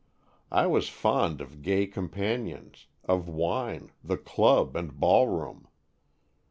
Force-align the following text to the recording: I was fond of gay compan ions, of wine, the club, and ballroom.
I 0.51 0.65
was 0.65 0.89
fond 0.89 1.41
of 1.41 1.61
gay 1.61 1.85
compan 1.85 2.47
ions, 2.51 2.87
of 3.05 3.29
wine, 3.29 3.91
the 4.03 4.17
club, 4.17 4.75
and 4.75 4.99
ballroom. 4.99 5.67